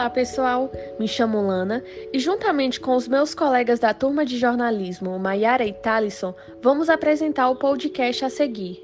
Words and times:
Olá, 0.00 0.08
pessoal! 0.08 0.72
Me 0.98 1.06
chamo 1.06 1.46
Lana 1.46 1.84
e, 2.10 2.18
juntamente 2.18 2.80
com 2.80 2.96
os 2.96 3.06
meus 3.06 3.34
colegas 3.34 3.78
da 3.78 3.92
turma 3.92 4.24
de 4.24 4.38
jornalismo, 4.38 5.18
Maiara 5.18 5.62
e 5.62 5.74
Talisson, 5.74 6.34
vamos 6.62 6.88
apresentar 6.88 7.50
o 7.50 7.56
podcast 7.56 8.24
a 8.24 8.30
seguir. 8.30 8.82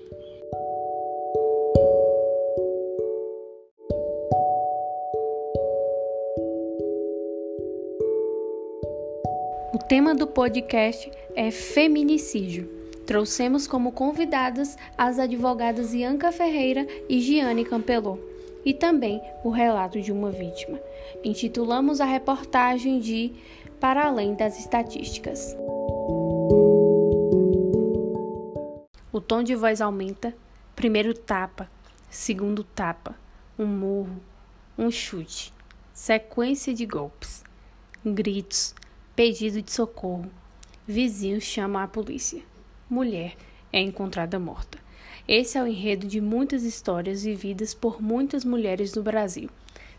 O 9.73 9.79
tema 9.89 10.15
do 10.15 10.27
podcast 10.27 11.11
é 11.35 11.51
feminicídio. 11.51 12.69
Trouxemos 13.07 13.67
como 13.67 13.91
convidadas 13.91 14.77
as 14.99 15.19
advogadas 15.19 15.95
Ianca 15.95 16.31
Ferreira 16.31 16.87
e 17.09 17.23
Giane 17.23 17.65
Campelô 17.65 18.36
e 18.67 18.75
também 18.75 19.23
o 19.45 19.49
relato 19.49 20.01
de 20.03 20.11
uma 20.11 20.29
vítima. 20.29 20.81
Intitulamos 21.23 22.01
a 22.01 22.05
reportagem 22.05 22.99
de 22.99 23.33
Para 23.79 24.07
Além 24.07 24.35
das 24.35 24.59
Estatísticas. 24.59 25.57
O 29.13 29.21
tom 29.21 29.45
de 29.45 29.55
voz 29.55 29.81
aumenta, 29.81 30.37
primeiro 30.75 31.15
tapa, 31.15 31.71
segundo 32.11 32.65
tapa, 32.65 33.15
um 33.57 33.67
murro, 33.67 34.21
um 34.77 34.91
chute, 34.91 35.55
sequência 35.93 36.75
de 36.75 36.85
golpes, 36.85 37.45
gritos, 38.05 38.75
pedido 39.15 39.63
de 39.63 39.71
socorro. 39.71 40.29
Vizinhos 40.89 41.45
chamam 41.45 41.81
a 41.81 41.87
polícia. 41.87 42.43
Mulher 42.91 43.37
é 43.73 43.81
encontrada 43.81 44.39
morta. 44.41 44.86
Esse 45.29 45.59
é 45.59 45.63
o 45.63 45.67
enredo 45.67 46.07
de 46.07 46.21
muitas 46.21 46.63
histórias 46.63 47.25
vividas 47.25 47.75
por 47.75 48.01
muitas 48.01 48.45
mulheres 48.45 48.95
no 48.95 49.03
Brasil. 49.03 49.51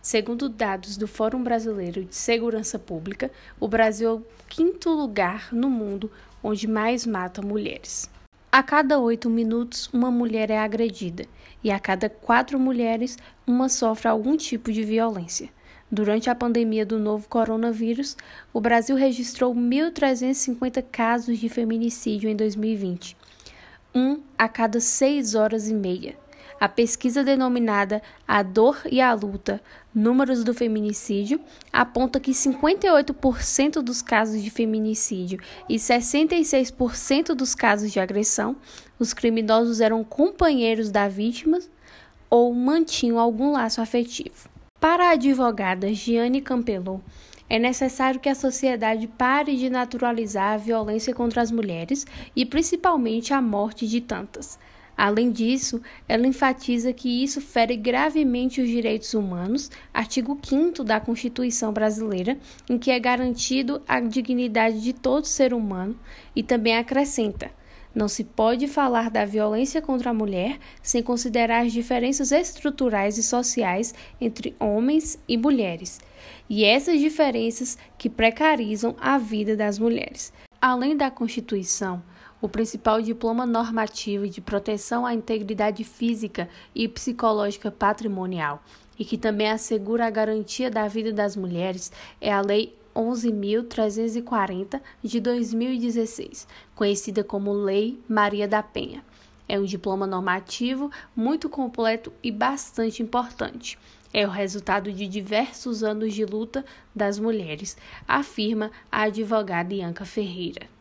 Segundo 0.02 0.48
dados 0.48 0.96
do 0.96 1.06
Fórum 1.06 1.44
Brasileiro 1.44 2.06
de 2.06 2.16
Segurança 2.16 2.80
Pública, 2.80 3.30
o 3.60 3.68
Brasil 3.68 4.10
é 4.10 4.14
o 4.14 4.26
quinto 4.48 4.90
lugar 4.90 5.50
no 5.52 5.70
mundo 5.70 6.10
onde 6.42 6.66
mais 6.66 7.06
mata 7.06 7.42
mulheres. 7.42 8.10
A 8.50 8.64
cada 8.64 9.00
oito 9.00 9.30
minutos, 9.30 9.90
uma 9.92 10.10
mulher 10.10 10.50
é 10.50 10.60
agredida, 10.60 11.26
e 11.62 11.72
a 11.72 11.78
cada 11.78 12.10
quatro 12.10 12.58
mulheres, 12.58 13.18
uma 13.46 13.68
sofre 13.68 14.08
algum 14.08 14.38
tipo 14.38 14.72
de 14.72 14.82
violência. 14.82 15.50
Durante 15.92 16.30
a 16.30 16.36
pandemia 16.36 16.86
do 16.86 16.98
novo 16.98 17.28
coronavírus, 17.28 18.16
o 18.54 18.62
Brasil 18.62 18.96
registrou 18.96 19.54
1.350 19.54 20.86
casos 20.90 21.38
de 21.38 21.50
feminicídio 21.50 22.30
em 22.30 22.36
2020 22.36 23.18
um 23.98 24.22
a 24.38 24.48
cada 24.48 24.80
seis 24.80 25.34
horas 25.34 25.67
e 25.67 25.73
meia. 25.73 26.16
A 26.59 26.70
pesquisa 26.70 27.23
denominada 27.23 28.02
A 28.28 28.44
Dor 28.44 28.81
e 28.92 29.02
a 29.02 29.12
Luta 29.14 29.62
Números 29.94 30.44
do 30.44 30.54
Feminicídio 30.54 31.39
aponta 31.73 32.20
que 32.20 32.31
58% 32.31 33.81
dos 33.81 34.02
casos 34.04 34.42
de 34.42 34.50
feminicídio 34.52 35.39
e 35.67 35.78
66% 35.78 37.34
dos 37.34 37.56
casos 37.56 37.92
de 37.92 38.00
agressão, 38.00 38.56
os 39.00 39.14
criminosos 39.14 39.81
eram 39.81 40.04
companheiros 40.04 40.92
da 40.92 41.08
vítima 41.08 41.59
ou 42.30 42.54
mantinham 42.54 43.17
algum 43.17 43.52
laço 43.52 43.82
afetivo. 43.82 44.50
Para 44.80 45.09
a 45.09 45.11
advogada 45.11 45.92
Giane 45.92 46.42
Campelot, 46.42 47.02
é 47.50 47.58
necessário 47.58 48.20
que 48.20 48.30
a 48.30 48.36
sociedade 48.36 49.08
pare 49.08 49.56
de 49.56 49.70
naturalizar 49.70 50.53
a 50.53 50.58
violência 50.58 51.14
contra 51.14 51.42
as 51.42 51.52
mulheres 51.52 52.06
e 52.36 52.45
principalmente 52.45 53.34
a 53.34 53.42
morte 53.42 53.88
de 53.88 54.02
tantas. 54.02 54.59
Além 54.98 55.31
disso, 55.31 55.80
ela 56.08 56.26
enfatiza 56.26 56.92
que 56.92 57.23
isso 57.23 57.39
fere 57.39 57.78
gravemente 57.78 58.59
os 58.59 58.67
direitos 58.67 59.14
humanos, 59.14 59.70
artigo 59.94 60.39
5 60.42 60.84
da 60.84 61.00
Constituição 61.00 61.72
brasileira, 61.72 62.36
em 62.67 62.80
que 62.80 62.89
é 62.89 63.00
garantido 63.00 63.80
a 63.88 63.99
dignidade 63.99 64.82
de 64.82 64.93
todo 64.93 65.26
ser 65.26 65.54
humano, 65.54 65.95
e 66.36 66.42
também 66.42 66.76
acrescenta: 66.76 67.52
não 67.98 68.08
se 68.08 68.24
pode 68.24 68.68
falar 68.68 69.10
da 69.10 69.26
violência 69.26 69.82
contra 69.82 70.12
a 70.12 70.14
mulher 70.14 70.60
sem 70.84 71.02
considerar 71.02 71.66
as 71.66 71.74
diferenças 71.74 72.32
estruturais 72.32 73.18
e 73.18 73.24
sociais 73.24 73.92
entre 74.22 74.56
homens 74.60 75.18
e 75.28 75.36
mulheres, 75.36 76.00
e 76.48 76.64
essas 76.64 77.00
diferenças 77.00 77.76
que 77.98 78.08
precarizam 78.08 78.96
a 79.02 79.18
vida 79.18 79.58
das 79.58 79.80
mulheres. 79.80 80.32
Além 80.62 80.96
da 80.96 81.10
Constituição, 81.10 82.04
o 82.40 82.48
principal 82.48 83.02
diploma 83.02 83.48
normativo 83.48 84.30
de 84.30 84.42
proteção 84.42 85.04
à 85.04 85.16
integridade 85.16 85.84
física 85.84 86.48
e 86.76 86.88
psicológica 86.88 87.72
patrimonial, 87.72 88.62
e 89.00 89.04
que 89.04 89.18
também 89.18 89.50
assegura 89.50 90.06
a 90.06 90.12
garantia 90.12 90.70
da 90.70 90.88
vida 90.88 91.12
das 91.12 91.36
mulheres, 91.36 91.92
é 92.22 92.32
a 92.32 92.42
Lei 92.42 92.78
11.340 92.98 94.82
de 95.04 95.20
2016, 95.20 96.48
conhecida 96.76 97.24
como 97.24 97.54
Lei 97.54 98.00
Maria 98.10 98.48
da 98.48 98.64
Penha. 98.64 99.06
É 99.48 99.60
um 99.60 99.64
diploma 99.64 100.08
normativo 100.08 100.92
muito 101.16 101.48
completo 101.48 102.12
e 102.24 102.32
bastante 102.32 103.04
importante. 103.04 103.78
É 104.12 104.26
o 104.26 104.32
resultado 104.32 104.92
de 104.92 105.08
diversos 105.08 105.84
anos 105.84 106.14
de 106.14 106.26
luta 106.26 106.66
das 106.96 107.20
mulheres, 107.20 107.78
afirma 108.08 108.72
a 108.92 109.04
advogada 109.04 109.74
Ianca 109.74 110.04
Ferreira. 110.04 110.77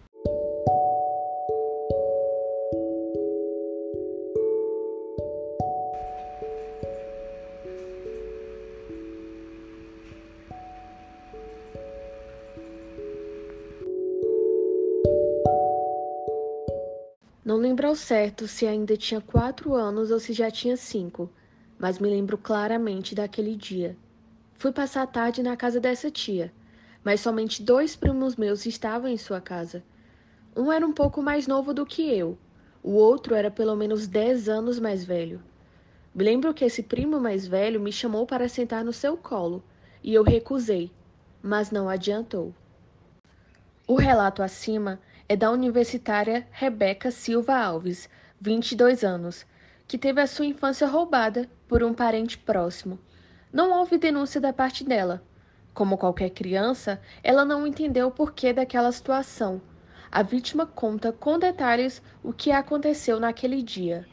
Não 17.47 17.59
lembro 17.59 17.87
ao 17.87 17.95
certo 17.95 18.49
se 18.49 18.67
ainda 18.67 18.97
tinha 18.97 19.21
quatro 19.21 19.73
anos 19.73 20.11
ou 20.11 20.19
se 20.19 20.33
já 20.33 20.51
tinha 20.51 20.77
cinco, 20.77 21.31
mas 21.79 22.01
me 22.01 22.11
lembro 22.11 22.37
claramente 22.37 23.15
daquele 23.15 23.55
dia. 23.55 23.97
Fui 24.55 24.73
passar 24.73 25.03
a 25.03 25.07
tarde 25.07 25.45
na 25.45 25.57
casa 25.57 25.79
dessa 25.79 26.11
tia, 26.11 26.53
mas 27.05 27.21
somente 27.21 27.63
dois 27.63 27.95
primos 27.95 28.35
meus 28.35 28.67
estavam 28.67 29.09
em 29.09 29.17
sua 29.17 29.41
casa. 29.41 29.85
Um 30.57 30.73
era 30.73 30.85
um 30.85 30.93
pouco 30.93 31.23
mais 31.23 31.47
novo 31.47 31.73
do 31.73 31.87
que 31.87 32.03
eu, 32.13 32.37
o 32.83 32.95
outro 32.95 33.33
era 33.33 33.49
pelo 33.49 33.77
menos 33.77 34.09
dez 34.09 34.49
anos 34.49 34.81
mais 34.81 35.05
velho. 35.05 35.41
Me 36.13 36.25
lembro 36.25 36.53
que 36.53 36.65
esse 36.65 36.83
primo 36.83 37.21
mais 37.21 37.47
velho 37.47 37.79
me 37.81 37.93
chamou 37.93 38.27
para 38.27 38.49
sentar 38.49 38.85
no 38.85 38.93
seu 38.93 39.17
colo 39.17 39.63
e 40.03 40.13
eu 40.13 40.25
recusei, 40.25 40.91
mas 41.41 41.71
não 41.71 41.89
adiantou. 41.89 42.53
O 43.87 43.95
relato 43.95 44.43
acima 44.43 44.99
é 45.29 45.35
da 45.37 45.51
universitária 45.51 46.47
Rebeca 46.53 47.11
Silva 47.11 47.57
Alves, 47.59 48.09
22 48.41 49.03
anos, 49.03 49.45
que 49.89 49.99
teve 49.99 50.21
a 50.21 50.27
sua 50.27 50.47
infância 50.47 50.87
roubada 50.87 51.51
por 51.67 51.83
um 51.83 51.93
parente 51.93 52.39
próximo. 52.39 52.99
Não 53.53 53.73
houve 53.73 53.99
denúncia 53.99 54.41
da 54.41 54.53
parte 54.53 54.85
dela. 54.85 55.23
Como 55.75 55.99
qualquer 55.99 56.31
criança, 56.31 57.01
ela 57.25 57.45
não 57.45 57.67
entendeu 57.67 58.07
o 58.07 58.11
porquê 58.11 58.53
daquela 58.53 58.93
situação. 58.93 59.61
A 60.13 60.23
vítima 60.23 60.65
conta 60.65 61.13
com 61.13 61.39
detalhes 61.39 62.01
o 62.23 62.33
que 62.33 62.53
aconteceu 62.53 63.19
naquele 63.19 63.63
dia. 63.63 64.07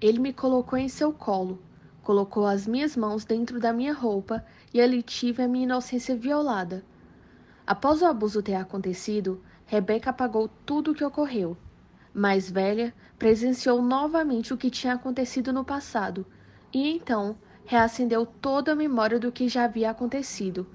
Ele 0.00 0.18
me 0.18 0.32
colocou 0.32 0.76
em 0.76 0.88
seu 0.88 1.12
colo, 1.12 1.62
colocou 2.02 2.46
as 2.46 2.66
minhas 2.66 2.96
mãos 2.96 3.24
dentro 3.24 3.60
da 3.60 3.72
minha 3.72 3.92
roupa 3.92 4.44
e 4.74 4.80
ali 4.80 5.02
tive 5.02 5.42
a 5.42 5.48
minha 5.48 5.64
inocência 5.64 6.16
violada. 6.16 6.84
Após 7.64 8.02
o 8.02 8.06
abuso 8.06 8.42
ter 8.42 8.54
acontecido, 8.54 9.40
Rebeca 9.70 10.10
apagou 10.10 10.48
tudo 10.66 10.90
o 10.90 10.94
que 10.96 11.04
ocorreu. 11.04 11.56
Mais 12.12 12.50
velha, 12.50 12.92
presenciou 13.16 13.80
novamente 13.80 14.52
o 14.52 14.56
que 14.56 14.68
tinha 14.68 14.94
acontecido 14.94 15.52
no 15.52 15.64
passado 15.64 16.26
e 16.74 16.90
então 16.90 17.36
reacendeu 17.64 18.26
toda 18.26 18.72
a 18.72 18.74
memória 18.74 19.16
do 19.16 19.30
que 19.30 19.48
já 19.48 19.62
havia 19.66 19.88
acontecido. 19.88 20.66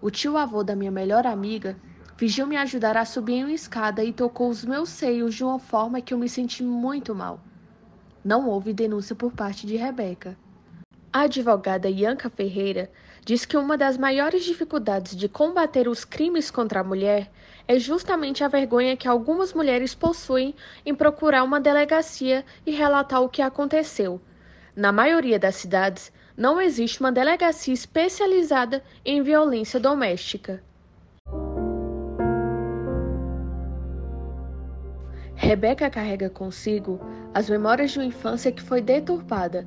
O 0.00 0.08
tio-avô 0.08 0.62
da 0.62 0.76
minha 0.76 0.92
melhor 0.92 1.26
amiga 1.26 1.76
fingiu 2.16 2.46
me 2.46 2.56
ajudar 2.56 2.96
a 2.96 3.04
subir 3.04 3.38
em 3.38 3.42
uma 3.42 3.52
escada 3.52 4.04
e 4.04 4.12
tocou 4.12 4.48
os 4.48 4.64
meus 4.64 4.90
seios 4.90 5.34
de 5.34 5.42
uma 5.42 5.58
forma 5.58 6.00
que 6.00 6.14
eu 6.14 6.18
me 6.18 6.28
senti 6.28 6.62
muito 6.62 7.16
mal. 7.16 7.40
Não 8.24 8.48
houve 8.48 8.72
denúncia 8.72 9.16
por 9.16 9.32
parte 9.32 9.66
de 9.66 9.74
Rebeca. 9.74 10.38
A 11.12 11.22
advogada 11.22 11.90
Ianca 11.90 12.30
Ferreira 12.30 12.88
diz 13.28 13.44
que 13.44 13.58
uma 13.58 13.76
das 13.76 13.98
maiores 13.98 14.42
dificuldades 14.42 15.14
de 15.14 15.28
combater 15.28 15.86
os 15.86 16.02
crimes 16.02 16.50
contra 16.50 16.80
a 16.80 16.82
mulher 16.82 17.30
é 17.66 17.78
justamente 17.78 18.42
a 18.42 18.48
vergonha 18.48 18.96
que 18.96 19.06
algumas 19.06 19.52
mulheres 19.52 19.94
possuem 19.94 20.54
em 20.86 20.94
procurar 20.94 21.44
uma 21.44 21.60
delegacia 21.60 22.42
e 22.64 22.70
relatar 22.70 23.20
o 23.20 23.28
que 23.28 23.42
aconteceu. 23.42 24.18
Na 24.74 24.92
maioria 24.92 25.38
das 25.38 25.56
cidades, 25.56 26.10
não 26.34 26.58
existe 26.58 27.00
uma 27.00 27.12
delegacia 27.12 27.74
especializada 27.74 28.82
em 29.04 29.20
violência 29.20 29.78
doméstica. 29.78 30.64
Rebeca 35.34 35.90
carrega 35.90 36.30
consigo 36.30 36.98
as 37.34 37.50
memórias 37.50 37.90
de 37.90 37.98
uma 37.98 38.06
infância 38.06 38.50
que 38.50 38.62
foi 38.62 38.80
deturpada 38.80 39.66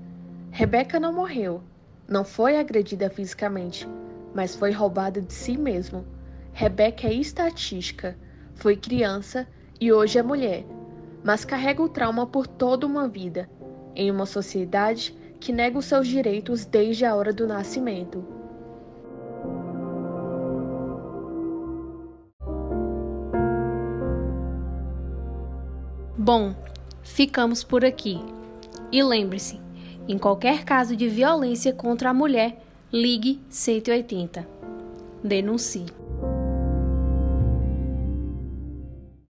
Rebeca 0.54 1.00
não 1.00 1.14
morreu, 1.14 1.64
não 2.12 2.26
foi 2.26 2.58
agredida 2.58 3.10
fisicamente, 3.10 3.88
mas 4.36 4.54
foi 4.54 4.72
roubada 4.72 5.22
de 5.22 5.32
si 5.32 5.58
mesmo. 5.58 6.06
Rebeca 6.52 7.08
é 7.08 7.14
estatística, 7.14 8.18
foi 8.54 8.76
criança 8.76 9.48
e 9.80 9.94
hoje 9.94 10.20
é 10.20 10.22
mulher, 10.22 10.66
mas 11.24 11.46
carrega 11.46 11.82
o 11.82 11.88
trauma 11.88 12.28
por 12.28 12.46
toda 12.46 12.86
uma 12.86 13.08
vida, 13.08 13.50
em 13.96 14.12
uma 14.12 14.26
sociedade 14.26 15.16
que 15.40 15.54
nega 15.54 15.80
os 15.80 15.86
seus 15.86 16.06
direitos 16.06 16.66
desde 16.66 17.06
a 17.06 17.16
hora 17.16 17.32
do 17.32 17.48
nascimento. 17.48 18.22
Bom, 26.18 26.54
ficamos 27.02 27.64
por 27.64 27.86
aqui. 27.86 28.20
E 28.92 29.02
lembre-se, 29.02 29.60
em 30.08 30.18
qualquer 30.18 30.64
caso 30.64 30.96
de 30.96 31.08
violência 31.08 31.74
contra 31.74 32.10
a 32.10 32.14
mulher, 32.14 32.62
ligue 32.92 33.40
180. 33.50 34.48
Denuncie. 35.24 36.01